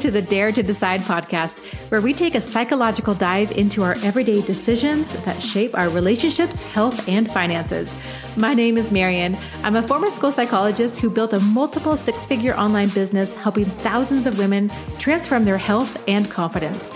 [0.00, 1.58] to the Dare to Decide podcast,
[1.90, 7.06] where we take a psychological dive into our everyday decisions that shape our relationships, health,
[7.08, 7.94] and finances.
[8.36, 9.36] My name is Marian.
[9.62, 14.26] I'm a former school psychologist who built a multiple six figure online business helping thousands
[14.26, 16.90] of women transform their health and confidence.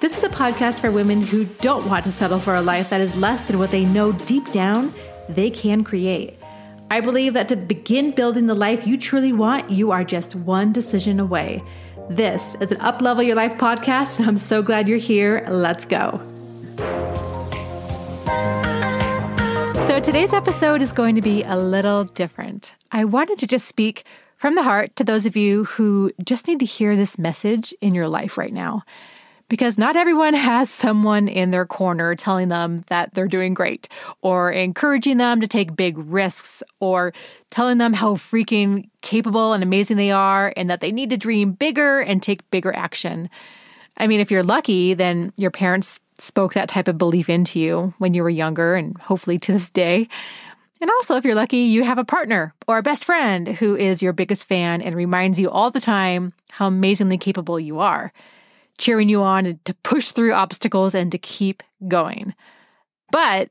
[0.00, 3.00] This is a podcast for women who don't want to settle for a life that
[3.00, 4.94] is less than what they know deep down
[5.28, 6.38] they can create.
[6.88, 10.72] I believe that to begin building the life you truly want, you are just one
[10.72, 11.64] decision away.
[12.08, 15.44] This is an Uplevel Your Life podcast, and I'm so glad you're here.
[15.48, 16.20] Let's go.
[19.86, 22.76] So, today's episode is going to be a little different.
[22.92, 24.04] I wanted to just speak
[24.36, 27.96] from the heart to those of you who just need to hear this message in
[27.96, 28.84] your life right now
[29.48, 33.88] because not everyone has someone in their corner telling them that they're doing great
[34.22, 37.12] or encouraging them to take big risks or
[37.50, 41.52] telling them how freaking capable and amazing they are and that they need to dream
[41.52, 43.28] bigger and take bigger action.
[43.96, 47.94] I mean, if you're lucky, then your parents spoke that type of belief into you
[47.98, 50.08] when you were younger and hopefully to this day.
[50.80, 54.02] And also, if you're lucky, you have a partner or a best friend who is
[54.02, 58.12] your biggest fan and reminds you all the time how amazingly capable you are
[58.78, 62.34] cheering you on to push through obstacles and to keep going.
[63.10, 63.50] But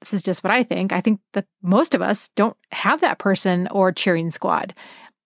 [0.00, 0.92] this is just what I think.
[0.92, 4.74] I think that most of us don't have that person or cheering squad.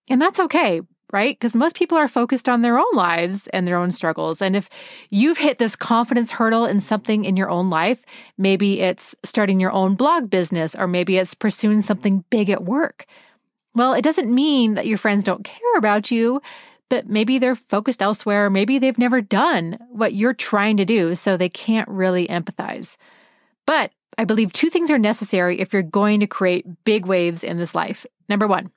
[0.09, 1.37] And that's okay, right?
[1.37, 4.41] Because most people are focused on their own lives and their own struggles.
[4.41, 4.69] And if
[5.09, 8.03] you've hit this confidence hurdle in something in your own life,
[8.37, 13.05] maybe it's starting your own blog business, or maybe it's pursuing something big at work.
[13.73, 16.41] Well, it doesn't mean that your friends don't care about you
[16.89, 18.49] but maybe they're focused elsewhere.
[18.49, 22.97] Maybe they've never done what you're trying to do, so they can't really empathize.
[23.65, 27.57] But I believe two things are necessary if you're going to create big waves in
[27.57, 28.05] this life.
[28.29, 28.71] Number one,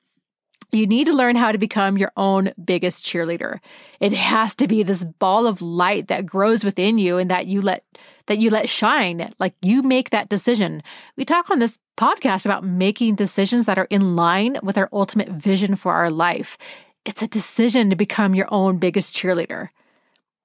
[0.73, 3.59] you need to learn how to become your own biggest cheerleader.
[3.99, 7.61] It has to be this ball of light that grows within you and that you
[7.61, 7.85] let
[8.27, 9.33] that you let shine.
[9.41, 10.83] Like you make that decision.
[11.17, 15.29] We talk on this podcast about making decisions that are in line with our ultimate
[15.29, 16.57] vision for our life.
[17.05, 19.69] It's a decision to become your own biggest cheerleader.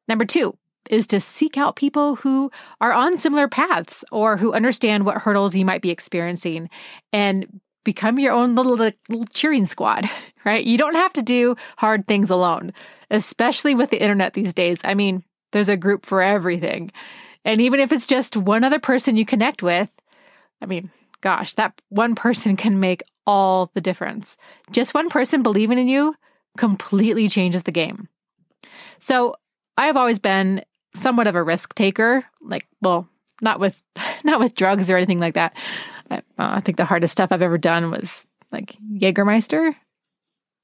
[0.07, 0.57] Number two
[0.89, 5.55] is to seek out people who are on similar paths or who understand what hurdles
[5.55, 6.69] you might be experiencing
[7.11, 10.09] and become your own little, little cheering squad,
[10.45, 10.63] right?
[10.63, 12.73] You don't have to do hard things alone,
[13.09, 14.79] especially with the internet these days.
[14.83, 16.91] I mean, there's a group for everything.
[17.43, 19.91] And even if it's just one other person you connect with,
[20.61, 20.91] I mean,
[21.21, 24.37] gosh, that one person can make all the difference.
[24.71, 26.15] Just one person believing in you
[26.57, 28.07] completely changes the game.
[28.99, 29.35] So
[29.77, 33.07] I have always been somewhat of a risk taker, like, well,
[33.41, 33.81] not with
[34.23, 35.55] not with drugs or anything like that.
[36.09, 39.75] I, uh, I think the hardest stuff I've ever done was like Jägermeister.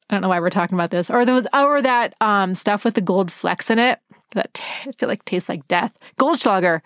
[0.10, 1.10] I don't know why we're talking about this.
[1.10, 4.00] Or was or that um, stuff with the gold flecks in it
[4.34, 5.98] that t- I feel like tastes like death.
[6.20, 6.82] Goldschlager.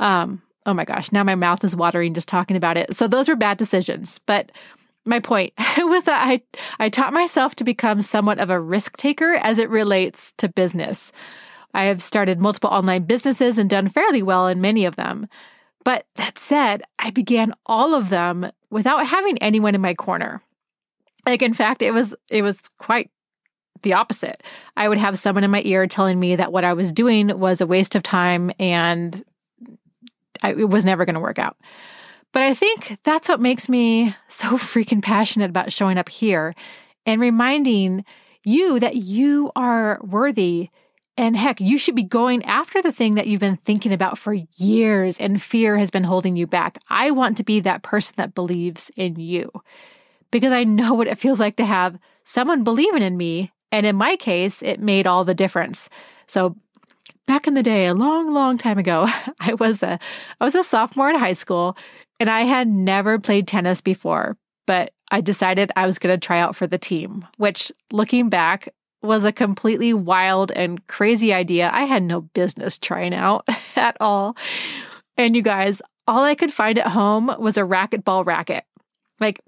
[0.00, 2.96] Um, oh my gosh, now my mouth is watering just talking about it.
[2.96, 4.18] So those were bad decisions.
[4.26, 4.50] But
[5.04, 6.42] my point was that I,
[6.78, 11.12] I taught myself to become somewhat of a risk taker as it relates to business.
[11.72, 15.28] I have started multiple online businesses and done fairly well in many of them.
[15.84, 20.40] But that said, I began all of them without having anyone in my corner.
[21.26, 23.10] Like in fact, it was it was quite
[23.82, 24.42] the opposite.
[24.76, 27.60] I would have someone in my ear telling me that what I was doing was
[27.60, 29.22] a waste of time and
[30.42, 31.56] I, it was never going to work out.
[32.34, 36.52] But I think that's what makes me so freaking passionate about showing up here
[37.06, 38.04] and reminding
[38.44, 40.68] you that you are worthy.
[41.16, 44.34] And heck, you should be going after the thing that you've been thinking about for
[44.56, 46.78] years and fear has been holding you back.
[46.90, 49.50] I want to be that person that believes in you
[50.32, 53.52] because I know what it feels like to have someone believing in me.
[53.70, 55.88] And in my case, it made all the difference.
[56.26, 56.56] So
[57.26, 59.06] back in the day, a long, long time ago,
[59.40, 60.00] I was a
[60.40, 61.76] I was a sophomore in high school
[62.24, 66.38] and I had never played tennis before, but I decided I was going to try
[66.40, 68.70] out for the team, which looking back
[69.02, 71.68] was a completely wild and crazy idea.
[71.70, 74.38] I had no business trying out at all.
[75.18, 78.64] And you guys, all I could find at home was a racquetball racket.
[79.20, 79.42] Like,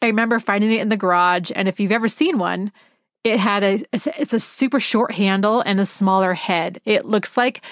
[0.00, 1.50] I remember finding it in the garage.
[1.56, 2.70] And if you've ever seen one,
[3.24, 6.80] it had a it's a super short handle and a smaller head.
[6.84, 7.62] It looks like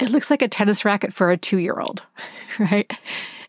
[0.00, 2.02] it looks like a tennis racket for a 2-year-old,
[2.58, 2.90] right?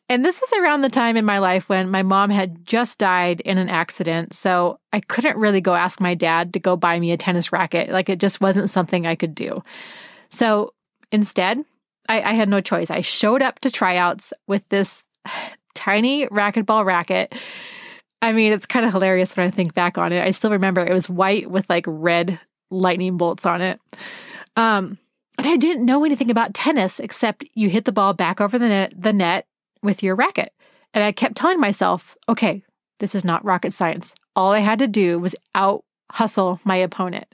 [0.07, 3.41] And this is around the time in my life when my mom had just died
[3.41, 4.35] in an accident.
[4.35, 7.89] So I couldn't really go ask my dad to go buy me a tennis racket.
[7.89, 9.63] Like it just wasn't something I could do.
[10.29, 10.73] So
[11.11, 11.63] instead,
[12.07, 12.91] I, I had no choice.
[12.91, 15.03] I showed up to tryouts with this
[15.73, 17.33] tiny racquetball racket.
[18.21, 20.23] I mean, it's kind of hilarious when I think back on it.
[20.23, 23.79] I still remember it was white with like red lightning bolts on it.
[24.55, 24.99] Um,
[25.37, 28.69] and I didn't know anything about tennis except you hit the ball back over the
[28.69, 29.47] net, the net
[29.81, 30.53] with your racket.
[30.93, 32.63] And I kept telling myself, okay,
[32.99, 34.13] this is not rocket science.
[34.35, 37.25] All I had to do was out hustle my opponent.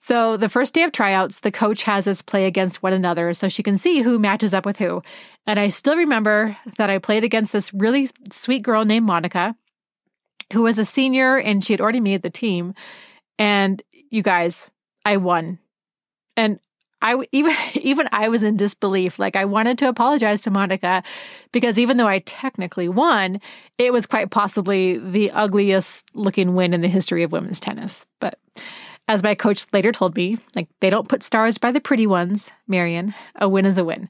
[0.00, 3.48] So the first day of tryouts, the coach has us play against one another so
[3.48, 5.02] she can see who matches up with who.
[5.46, 9.56] And I still remember that I played against this really sweet girl named Monica,
[10.52, 12.74] who was a senior and she had already made the team.
[13.38, 14.70] And you guys,
[15.04, 15.58] I won.
[16.36, 16.60] And
[17.00, 19.18] I even even I was in disbelief.
[19.18, 21.02] Like I wanted to apologize to Monica
[21.52, 23.40] because even though I technically won,
[23.76, 28.06] it was quite possibly the ugliest looking win in the history of women's tennis.
[28.20, 28.38] But
[29.06, 32.50] as my coach later told me, like they don't put stars by the pretty ones,
[32.66, 33.14] Marion.
[33.36, 34.08] A win is a win.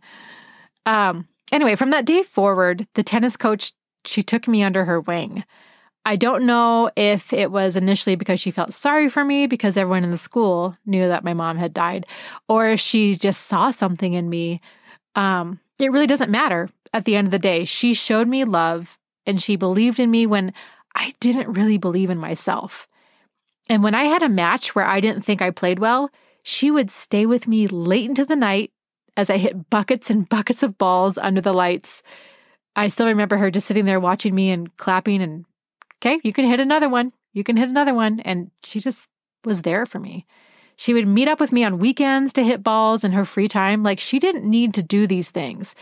[0.87, 3.73] Um anyway, from that day forward, the tennis coach
[4.05, 5.45] she took me under her wing.
[6.09, 10.05] I don't know if it was initially because she felt sorry for me because everyone
[10.05, 12.07] in the school knew that my mom had died,
[12.49, 14.63] or if she just saw something in me.
[15.15, 17.67] Um, it really doesn't matter at the end of the day.
[17.67, 18.97] She showed me love
[19.27, 20.55] and she believed in me when
[20.95, 22.89] I didn't really believe in myself.
[23.69, 26.11] And when I had a match where I didn't think I played well,
[26.43, 28.71] she would stay with me late into the night
[29.15, 32.03] as I hit buckets and buckets of balls under the lights.
[32.75, 35.45] I still remember her just sitting there watching me and clapping and
[36.01, 37.13] okay, you can hit another one.
[37.33, 38.21] You can hit another one.
[38.21, 39.09] And she just
[39.45, 40.27] was there for me.
[40.77, 43.83] She would meet up with me on weekends to hit balls in her free time.
[43.83, 45.75] Like she didn't need to do these things.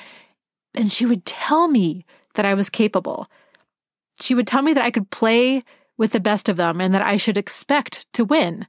[0.74, 2.04] And she would tell me
[2.34, 3.26] that I was capable.
[4.20, 5.62] She would tell me that I could play
[5.98, 8.66] with the best of them and that I should expect to win.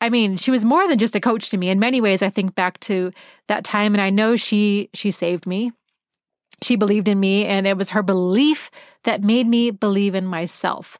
[0.00, 1.70] I mean, she was more than just a coach to me.
[1.70, 3.10] In many ways, I think back to
[3.48, 5.72] that time and I know she she saved me.
[6.62, 8.70] She believed in me and it was her belief
[9.06, 10.98] that made me believe in myself.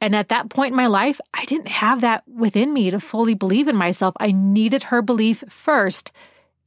[0.00, 3.34] And at that point in my life, I didn't have that within me to fully
[3.34, 4.14] believe in myself.
[4.20, 6.12] I needed her belief first,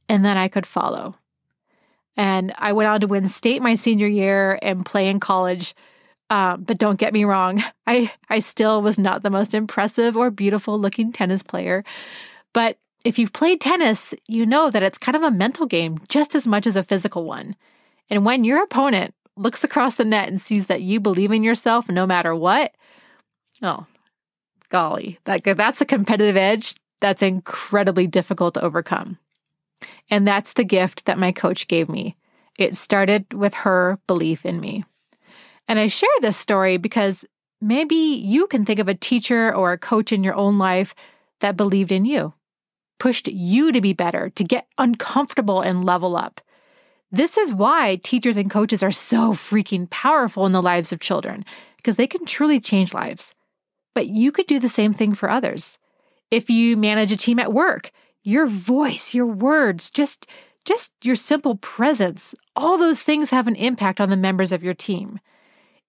[0.08, 1.14] and then I could follow.
[2.16, 5.74] And I went on to win state my senior year and play in college.
[6.28, 10.30] Um, but don't get me wrong, I, I still was not the most impressive or
[10.30, 11.84] beautiful looking tennis player.
[12.52, 16.34] But if you've played tennis, you know that it's kind of a mental game just
[16.34, 17.56] as much as a physical one.
[18.08, 21.88] And when your opponent looks across the net and sees that you believe in yourself
[21.88, 22.74] no matter what,
[23.62, 23.86] oh,
[24.68, 29.18] golly, that, that's a competitive edge that's incredibly difficult to overcome.
[30.10, 32.16] And that's the gift that my coach gave me.
[32.58, 34.84] It started with her belief in me.
[35.66, 37.24] And I share this story because
[37.60, 40.94] maybe you can think of a teacher or a coach in your own life
[41.40, 42.34] that believed in you,
[42.98, 46.42] pushed you to be better, to get uncomfortable and level up.
[47.12, 51.44] This is why teachers and coaches are so freaking powerful in the lives of children,
[51.76, 53.34] because they can truly change lives.
[53.94, 55.78] But you could do the same thing for others.
[56.30, 57.90] If you manage a team at work,
[58.22, 60.26] your voice, your words, just
[60.64, 64.74] just your simple presence, all those things have an impact on the members of your
[64.74, 65.18] team.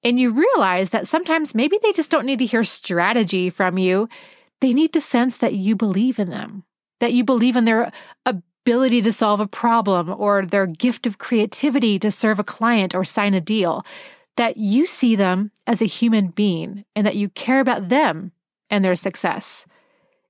[0.01, 4.07] And you realize that sometimes maybe they just don't need to hear strategy from you.
[4.61, 6.63] They need to sense that you believe in them,
[6.99, 7.91] that you believe in their
[8.25, 13.03] ability to solve a problem or their gift of creativity to serve a client or
[13.03, 13.83] sign a deal,
[14.37, 18.31] that you see them as a human being and that you care about them
[18.69, 19.65] and their success.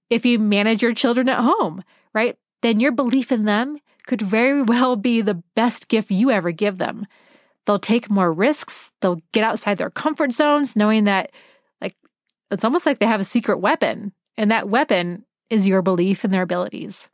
[0.09, 1.83] If you manage your children at home,
[2.13, 6.51] right, then your belief in them could very well be the best gift you ever
[6.51, 7.05] give them.
[7.65, 11.31] They'll take more risks, they'll get outside their comfort zones, knowing that,
[11.79, 11.95] like,
[12.49, 16.31] it's almost like they have a secret weapon, and that weapon is your belief in
[16.31, 17.07] their abilities.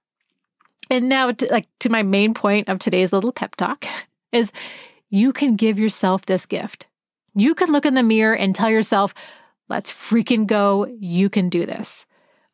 [0.90, 3.86] And now, to, like to my main point of today's little pep talk,
[4.32, 4.52] is
[5.10, 6.88] you can give yourself this gift.
[7.34, 9.14] You can look in the mirror and tell yourself,
[9.70, 10.86] "Let's freaking go!
[11.00, 12.06] You can do this."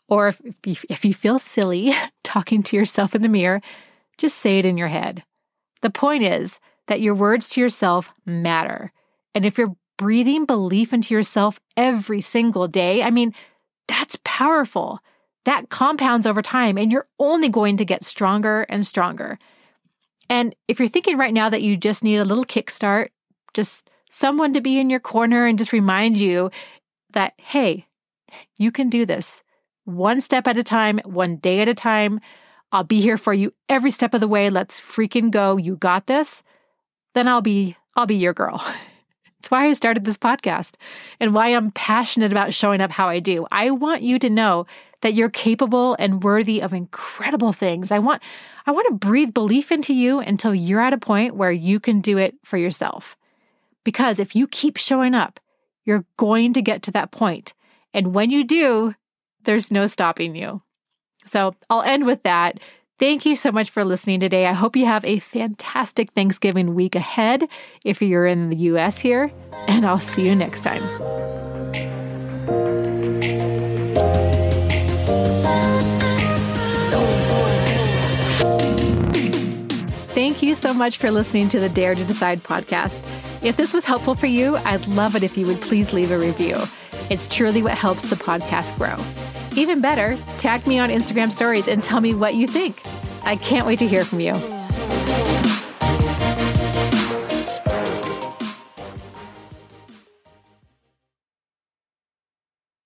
[0.08, 3.62] Or if if you feel silly talking to yourself in the mirror,
[4.18, 5.24] just say it in your head.
[5.82, 8.92] The point is that your words to yourself matter,
[9.36, 13.34] and if you're breathing belief into yourself every single day, I mean,
[13.88, 15.00] that's powerful
[15.46, 19.38] that compounds over time and you're only going to get stronger and stronger.
[20.30, 23.10] And if you're thinking right now that you just need a little kickstart,
[23.54, 26.50] just someone to be in your corner and just remind you
[27.12, 27.88] that, hey,
[28.58, 29.44] you can do this
[29.86, 32.20] one step at a time, one day at a time.
[32.72, 34.50] I'll be here for you every step of the way.
[34.50, 35.58] Let's freaking go.
[35.58, 36.42] You got this.
[37.14, 38.64] Then I'll be, I'll be your girl.
[39.40, 40.76] It's why I started this podcast
[41.20, 43.46] and why I'm passionate about showing up how I do.
[43.52, 44.66] I want you to know
[45.04, 47.92] that you're capable and worthy of incredible things.
[47.92, 48.24] I want
[48.66, 52.02] I want to breathe belief into you until you're at a point where you can
[52.02, 53.16] do it for yourself.
[53.84, 55.40] Because if you keep showing up,
[55.86, 57.54] you're going to get to that point.
[57.94, 58.96] And when you do,
[59.44, 60.62] there's no stopping you.
[61.26, 62.60] So I'll end with that.
[63.00, 64.46] Thank you so much for listening today.
[64.46, 67.44] I hope you have a fantastic Thanksgiving week ahead
[67.84, 69.30] if you're in the US here,
[69.68, 70.82] and I'll see you next time.
[80.54, 83.04] You so much for listening to the Dare to Decide podcast.
[83.44, 86.20] If this was helpful for you, I'd love it if you would please leave a
[86.20, 86.58] review.
[87.10, 88.96] It's truly what helps the podcast grow.
[89.58, 92.80] Even better, tag me on Instagram stories and tell me what you think.
[93.24, 94.53] I can't wait to hear from you.